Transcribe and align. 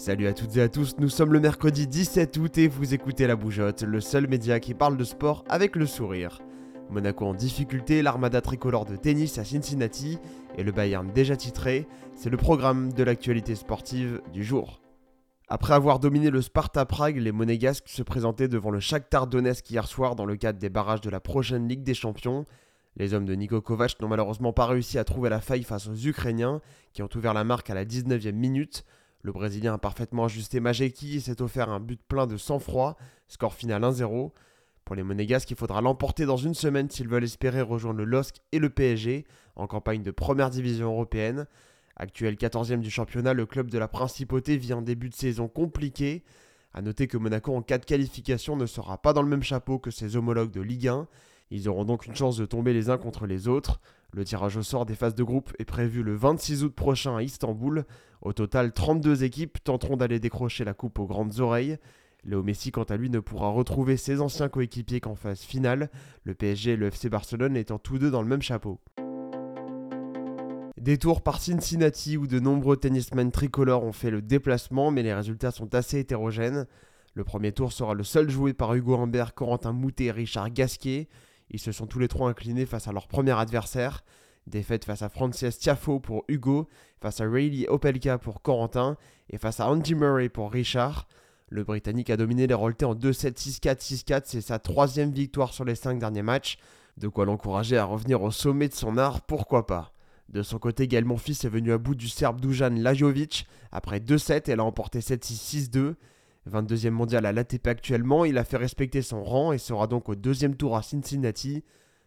Salut 0.00 0.28
à 0.28 0.32
toutes 0.32 0.56
et 0.56 0.62
à 0.62 0.70
tous, 0.70 0.96
nous 0.96 1.10
sommes 1.10 1.34
le 1.34 1.40
mercredi 1.40 1.86
17 1.86 2.34
août 2.38 2.56
et 2.56 2.68
vous 2.68 2.94
écoutez 2.94 3.26
La 3.26 3.36
Bougeotte, 3.36 3.82
le 3.82 4.00
seul 4.00 4.28
média 4.28 4.58
qui 4.58 4.72
parle 4.72 4.96
de 4.96 5.04
sport 5.04 5.44
avec 5.50 5.76
le 5.76 5.84
sourire. 5.84 6.40
Monaco 6.88 7.26
en 7.26 7.34
difficulté, 7.34 8.00
l'armada 8.00 8.40
tricolore 8.40 8.86
de 8.86 8.96
tennis 8.96 9.36
à 9.36 9.44
Cincinnati 9.44 10.18
et 10.56 10.62
le 10.62 10.72
Bayern 10.72 11.12
déjà 11.12 11.36
titré, 11.36 11.86
c'est 12.14 12.30
le 12.30 12.38
programme 12.38 12.94
de 12.94 13.02
l'actualité 13.02 13.54
sportive 13.54 14.22
du 14.32 14.42
jour. 14.42 14.80
Après 15.48 15.74
avoir 15.74 15.98
dominé 15.98 16.30
le 16.30 16.40
Sparta 16.40 16.86
Prague, 16.86 17.18
les 17.18 17.30
Monégasques 17.30 17.90
se 17.90 18.02
présentaient 18.02 18.48
devant 18.48 18.70
le 18.70 18.80
Shakhtar 18.80 19.26
Donetsk 19.26 19.70
hier 19.70 19.86
soir 19.86 20.16
dans 20.16 20.24
le 20.24 20.36
cadre 20.36 20.58
des 20.58 20.70
barrages 20.70 21.02
de 21.02 21.10
la 21.10 21.20
prochaine 21.20 21.68
Ligue 21.68 21.82
des 21.82 21.92
Champions. 21.92 22.46
Les 22.96 23.12
hommes 23.12 23.26
de 23.26 23.34
Niko 23.34 23.60
Kovac 23.60 24.00
n'ont 24.00 24.08
malheureusement 24.08 24.54
pas 24.54 24.64
réussi 24.64 24.98
à 24.98 25.04
trouver 25.04 25.28
la 25.28 25.42
faille 25.42 25.62
face 25.62 25.88
aux 25.88 25.94
Ukrainiens, 25.94 26.62
qui 26.94 27.02
ont 27.02 27.08
ouvert 27.14 27.34
la 27.34 27.44
marque 27.44 27.68
à 27.68 27.74
la 27.74 27.84
19e 27.84 28.32
minute. 28.32 28.86
Le 29.22 29.32
Brésilien 29.32 29.74
a 29.74 29.78
parfaitement 29.78 30.24
ajusté 30.24 30.60
Majeki 30.60 31.16
et 31.16 31.20
s'est 31.20 31.42
offert 31.42 31.68
un 31.68 31.80
but 31.80 32.00
plein 32.08 32.26
de 32.26 32.36
sang-froid, 32.36 32.96
score 33.28 33.54
final 33.54 33.82
1-0. 33.82 34.32
Pour 34.84 34.96
les 34.96 35.02
Monégasques, 35.02 35.50
il 35.50 35.56
faudra 35.56 35.82
l'emporter 35.82 36.24
dans 36.24 36.38
une 36.38 36.54
semaine 36.54 36.90
s'ils 36.90 37.08
veulent 37.08 37.24
espérer 37.24 37.60
rejoindre 37.60 37.98
le 37.98 38.04
LOSC 38.04 38.36
et 38.52 38.58
le 38.58 38.70
PSG 38.70 39.26
en 39.56 39.66
campagne 39.66 40.02
de 40.02 40.10
première 40.10 40.50
division 40.50 40.86
européenne. 40.86 41.46
Actuel 41.96 42.36
14e 42.36 42.80
du 42.80 42.90
championnat, 42.90 43.34
le 43.34 43.44
club 43.44 43.70
de 43.70 43.78
la 43.78 43.88
Principauté 43.88 44.56
vit 44.56 44.72
un 44.72 44.80
début 44.80 45.10
de 45.10 45.14
saison 45.14 45.48
compliqué. 45.48 46.24
A 46.72 46.80
noter 46.80 47.08
que 47.08 47.18
Monaco 47.18 47.54
en 47.54 47.62
cas 47.62 47.78
de 47.78 47.84
qualification 47.84 48.56
ne 48.56 48.64
sera 48.64 49.02
pas 49.02 49.12
dans 49.12 49.22
le 49.22 49.28
même 49.28 49.42
chapeau 49.42 49.78
que 49.78 49.90
ses 49.90 50.16
homologues 50.16 50.52
de 50.52 50.62
Ligue 50.62 50.88
1. 50.88 51.06
Ils 51.50 51.68
auront 51.68 51.84
donc 51.84 52.06
une 52.06 52.14
chance 52.14 52.36
de 52.36 52.46
tomber 52.46 52.72
les 52.72 52.90
uns 52.90 52.98
contre 52.98 53.26
les 53.26 53.48
autres. 53.48 53.80
Le 54.12 54.24
tirage 54.24 54.56
au 54.56 54.62
sort 54.62 54.86
des 54.86 54.94
phases 54.94 55.14
de 55.14 55.24
groupe 55.24 55.52
est 55.58 55.64
prévu 55.64 56.02
le 56.02 56.14
26 56.14 56.64
août 56.64 56.74
prochain 56.74 57.16
à 57.16 57.22
Istanbul. 57.22 57.84
Au 58.22 58.32
total, 58.32 58.72
32 58.72 59.24
équipes 59.24 59.62
tenteront 59.62 59.96
d'aller 59.96 60.20
décrocher 60.20 60.64
la 60.64 60.74
coupe 60.74 60.98
aux 60.98 61.06
grandes 61.06 61.40
oreilles. 61.40 61.78
Léo 62.24 62.42
Messi, 62.42 62.70
quant 62.70 62.84
à 62.84 62.96
lui, 62.96 63.10
ne 63.10 63.18
pourra 63.18 63.48
retrouver 63.48 63.96
ses 63.96 64.20
anciens 64.20 64.48
coéquipiers 64.48 65.00
qu'en 65.00 65.14
phase 65.14 65.40
finale, 65.40 65.90
le 66.24 66.34
PSG 66.34 66.72
et 66.72 66.76
le 66.76 66.86
FC 66.86 67.08
Barcelone 67.08 67.56
étant 67.56 67.78
tous 67.78 67.98
deux 67.98 68.10
dans 68.10 68.22
le 68.22 68.28
même 68.28 68.42
chapeau. 68.42 68.78
Détour 70.80 71.22
par 71.22 71.40
Cincinnati 71.40 72.16
où 72.16 72.26
de 72.26 72.40
nombreux 72.40 72.76
tennismen 72.76 73.30
tricolores 73.30 73.84
ont 73.84 73.92
fait 73.92 74.10
le 74.10 74.22
déplacement, 74.22 74.90
mais 74.90 75.02
les 75.02 75.12
résultats 75.12 75.50
sont 75.50 75.74
assez 75.74 75.98
hétérogènes. 75.98 76.66
Le 77.14 77.24
premier 77.24 77.52
tour 77.52 77.72
sera 77.72 77.94
le 77.94 78.04
seul 78.04 78.30
joué 78.30 78.52
par 78.54 78.74
Hugo 78.74 78.96
Humbert, 78.96 79.34
Corentin 79.34 79.72
Moutet 79.72 80.04
et 80.04 80.10
Richard 80.10 80.50
Gasquet. 80.50 81.08
Ils 81.50 81.60
se 81.60 81.72
sont 81.72 81.86
tous 81.86 81.98
les 81.98 82.08
trois 82.08 82.30
inclinés 82.30 82.66
face 82.66 82.88
à 82.88 82.92
leur 82.92 83.08
premier 83.08 83.38
adversaire. 83.38 84.04
Défaite 84.46 84.84
face 84.84 85.02
à 85.02 85.08
Frances 85.08 85.44
Tiafo 85.58 86.00
pour 86.00 86.24
Hugo, 86.28 86.68
face 87.00 87.20
à 87.20 87.28
Rayleigh 87.28 87.68
Opelka 87.68 88.18
pour 88.18 88.42
Corentin 88.42 88.96
et 89.28 89.38
face 89.38 89.60
à 89.60 89.68
Andy 89.68 89.94
Murray 89.94 90.28
pour 90.28 90.50
Richard. 90.50 91.08
Le 91.48 91.64
Britannique 91.64 92.10
a 92.10 92.16
dominé 92.16 92.46
les 92.46 92.54
Roletais 92.54 92.84
en 92.84 92.94
2-7, 92.94 93.34
6-4, 93.34 93.80
6-4. 93.80 94.22
C'est 94.24 94.40
sa 94.40 94.58
troisième 94.58 95.10
victoire 95.10 95.52
sur 95.52 95.64
les 95.64 95.74
cinq 95.74 95.98
derniers 95.98 96.22
matchs. 96.22 96.58
De 96.96 97.08
quoi 97.08 97.24
l'encourager 97.24 97.76
à 97.76 97.84
revenir 97.84 98.22
au 98.22 98.30
sommet 98.30 98.68
de 98.68 98.74
son 98.74 98.98
art, 98.98 99.22
pourquoi 99.22 99.66
pas. 99.66 99.92
De 100.28 100.42
son 100.42 100.58
côté, 100.58 100.86
Gaël 100.86 101.04
Monfils 101.04 101.44
est 101.44 101.48
venu 101.48 101.72
à 101.72 101.78
bout 101.78 101.96
du 101.96 102.08
Serbe 102.08 102.40
Dujan 102.40 102.70
Lajovic. 102.70 103.48
Après 103.72 103.98
2-7, 103.98 104.44
elle 104.46 104.60
a 104.60 104.64
emporté 104.64 105.00
7-6, 105.00 105.70
6-2. 105.70 105.94
22e 106.50 106.90
mondial 106.90 107.24
à 107.24 107.32
l'ATP 107.32 107.66
actuellement, 107.68 108.24
il 108.24 108.36
a 108.36 108.44
fait 108.44 108.56
respecter 108.56 109.00
son 109.00 109.22
rang 109.22 109.52
et 109.52 109.58
sera 109.58 109.86
donc 109.86 110.08
au 110.08 110.14
deuxième 110.14 110.56
tour 110.56 110.76
à 110.76 110.82
Cincinnati. 110.82 111.64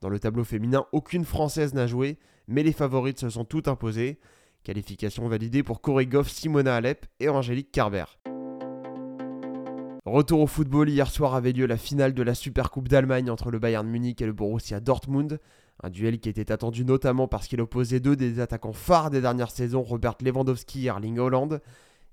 Dans 0.00 0.08
le 0.10 0.18
tableau 0.18 0.44
féminin, 0.44 0.84
aucune 0.92 1.24
Française 1.24 1.72
n'a 1.72 1.86
joué, 1.86 2.18
mais 2.46 2.62
les 2.62 2.72
favorites 2.72 3.20
se 3.20 3.30
sont 3.30 3.44
toutes 3.44 3.68
imposées. 3.68 4.18
Qualification 4.62 5.28
validée 5.28 5.62
pour 5.62 5.80
Corey 5.80 6.08
Simona 6.26 6.76
Alep 6.76 7.06
et 7.20 7.28
Angélique 7.28 7.72
Carber. 7.72 8.04
Retour 10.04 10.40
au 10.40 10.46
football, 10.46 10.90
hier 10.90 11.10
soir 11.10 11.34
avait 11.34 11.52
lieu 11.52 11.64
la 11.64 11.78
finale 11.78 12.12
de 12.12 12.22
la 12.22 12.34
Super 12.34 12.70
Coupe 12.70 12.88
d'Allemagne 12.88 13.30
entre 13.30 13.50
le 13.50 13.58
Bayern 13.58 13.86
Munich 13.86 14.20
et 14.20 14.26
le 14.26 14.34
Borussia 14.34 14.80
Dortmund. 14.80 15.40
Un 15.82 15.90
duel 15.90 16.20
qui 16.20 16.28
était 16.28 16.52
attendu 16.52 16.84
notamment 16.84 17.26
parce 17.26 17.48
qu'il 17.48 17.60
opposait 17.60 18.00
deux 18.00 18.14
des 18.14 18.40
attaquants 18.40 18.74
phares 18.74 19.10
des 19.10 19.22
dernières 19.22 19.50
saisons, 19.50 19.82
Robert 19.82 20.16
Lewandowski 20.22 20.84
et 20.84 20.88
Erling 20.88 21.18
Holland. 21.18 21.60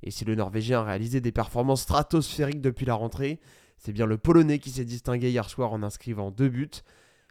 Et 0.03 0.11
si 0.11 0.25
le 0.25 0.35
Norvégien 0.35 0.81
a 0.81 0.83
réalisé 0.83 1.21
des 1.21 1.31
performances 1.31 1.81
stratosphériques 1.81 2.61
depuis 2.61 2.85
la 2.85 2.95
rentrée, 2.95 3.39
c'est 3.77 3.93
bien 3.93 4.05
le 4.05 4.17
Polonais 4.17 4.59
qui 4.59 4.71
s'est 4.71 4.85
distingué 4.85 5.29
hier 5.29 5.49
soir 5.49 5.73
en 5.73 5.83
inscrivant 5.83 6.31
deux 6.31 6.49
buts. 6.49 6.69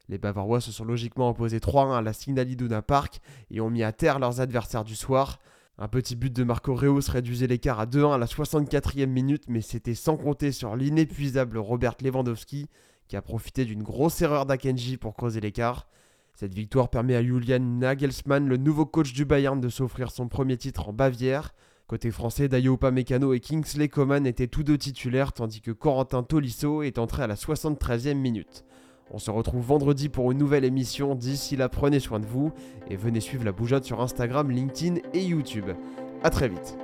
Les 0.09 0.19
Bavarois 0.19 0.61
se 0.61 0.73
sont 0.73 0.85
logiquement 0.85 1.31
opposés 1.31 1.59
3-1 1.59 1.99
à 1.99 2.03
la 2.03 2.13
Signal 2.13 2.51
Iduna 2.51 2.83
Park 2.83 3.21
et 3.51 3.61
ont 3.61 3.71
mis 3.71 3.83
à 3.83 3.93
terre 3.93 4.19
leurs 4.19 4.41
adversaires 4.41 4.85
du 4.85 4.97
soir. 4.97 5.39
Un 5.79 5.89
petit 5.89 6.17
but 6.17 6.33
de 6.33 6.45
Marco 6.45 6.75
Reus 6.75 7.09
réduisait 7.09 7.47
l'écart 7.47 7.81
à 7.81 7.87
2-1 7.87 8.15
à 8.15 8.19
la 8.19 8.27
64e 8.27 9.07
minute, 9.07 9.45
mais 9.49 9.61
c'était 9.61 9.95
sans 9.95 10.17
compter 10.17 10.53
sur 10.53 10.77
l'inépuisable 10.77 11.59
Robert 11.59 11.95
Lewandowski 12.03 12.69
qui 13.11 13.17
a 13.17 13.23
profité 13.23 13.65
d'une 13.65 13.83
grosse 13.83 14.23
erreur 14.23 14.47
d'Akenji 14.47 14.97
pour 14.97 15.15
creuser 15.15 15.41
l'écart. 15.41 15.89
Cette 16.35 16.55
victoire 16.55 16.91
permet 16.91 17.17
à 17.17 17.23
Julian 17.25 17.59
Nagelsmann, 17.59 18.47
le 18.47 18.57
nouveau 18.57 18.87
coach 18.87 19.13
du 19.13 19.25
Bayern, 19.25 19.61
de 19.61 19.69
s'offrir 19.69 20.11
son 20.13 20.29
premier 20.29 20.57
titre 20.57 20.89
en 20.89 20.93
Bavière. 20.93 21.53
Côté 21.91 22.13
français, 22.13 22.47
Dayo 22.47 22.75
Upamecano 22.75 23.35
et 23.35 23.41
Kingsley 23.41 23.89
Coman 23.89 24.25
étaient 24.25 24.47
tous 24.47 24.63
deux 24.63 24.79
titulaires, 24.79 25.33
tandis 25.33 25.61
que 25.61 25.73
Corentin 25.73 26.23
Tolisso 26.23 26.85
est 26.85 26.99
entré 26.99 27.25
à 27.25 27.27
la 27.27 27.35
73e 27.35 28.15
minute. 28.15 28.65
On 29.11 29.19
se 29.19 29.33
retrouve 29.33 29.67
vendredi 29.67 30.09
pour 30.09 30.31
une 30.31 30.39
nouvelle 30.39 30.65
émission. 30.65 31.17
D'ici 31.17 31.57
là, 31.57 31.69
prenez 31.69 31.99
soin 31.99 32.21
de 32.21 32.27
vous 32.27 32.53
et 32.89 32.95
venez 32.95 33.19
suivre 33.19 33.45
la 33.45 33.51
bougeotte 33.51 33.83
sur 33.83 34.01
Instagram, 34.01 34.53
LinkedIn 34.53 35.01
et 35.15 35.25
YouTube. 35.25 35.67
A 36.23 36.31
très 36.31 36.49
vite. 36.49 36.77